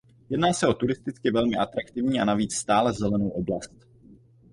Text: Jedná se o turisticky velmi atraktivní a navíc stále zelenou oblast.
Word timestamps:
Jedná 0.29 0.53
se 0.53 0.67
o 0.67 0.73
turisticky 0.73 1.31
velmi 1.31 1.55
atraktivní 1.57 2.19
a 2.21 2.25
navíc 2.25 2.55
stále 2.55 2.93
zelenou 2.93 3.29
oblast. 3.29 3.73